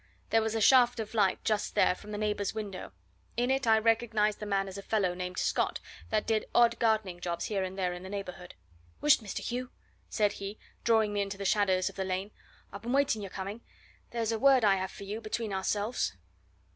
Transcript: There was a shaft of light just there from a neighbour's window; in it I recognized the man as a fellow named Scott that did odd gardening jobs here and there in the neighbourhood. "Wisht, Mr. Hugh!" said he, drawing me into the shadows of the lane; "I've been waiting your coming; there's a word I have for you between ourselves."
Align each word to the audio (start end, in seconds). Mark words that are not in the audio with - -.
There 0.31 0.41
was 0.41 0.55
a 0.55 0.61
shaft 0.61 0.99
of 0.99 1.13
light 1.13 1.43
just 1.43 1.75
there 1.75 1.93
from 1.93 2.11
a 2.11 2.17
neighbour's 2.17 2.55
window; 2.55 2.91
in 3.37 3.51
it 3.51 3.67
I 3.67 3.77
recognized 3.77 4.39
the 4.39 4.47
man 4.47 4.67
as 4.67 4.79
a 4.79 4.81
fellow 4.81 5.13
named 5.13 5.37
Scott 5.37 5.79
that 6.09 6.25
did 6.25 6.47
odd 6.55 6.79
gardening 6.79 7.19
jobs 7.19 7.45
here 7.45 7.63
and 7.63 7.77
there 7.77 7.93
in 7.93 8.01
the 8.01 8.09
neighbourhood. 8.09 8.55
"Wisht, 8.99 9.21
Mr. 9.23 9.41
Hugh!" 9.41 9.69
said 10.09 10.31
he, 10.31 10.57
drawing 10.83 11.13
me 11.13 11.21
into 11.21 11.37
the 11.37 11.45
shadows 11.45 11.87
of 11.87 11.97
the 11.97 12.03
lane; 12.03 12.31
"I've 12.73 12.81
been 12.81 12.93
waiting 12.93 13.21
your 13.21 13.29
coming; 13.29 13.61
there's 14.09 14.31
a 14.31 14.39
word 14.39 14.65
I 14.65 14.77
have 14.77 14.89
for 14.89 15.03
you 15.03 15.21
between 15.21 15.53
ourselves." 15.53 16.13